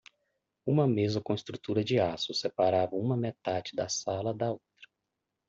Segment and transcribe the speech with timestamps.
[0.65, 4.89] Uma mesa com estrutura de aço separava uma metade da sala da outra.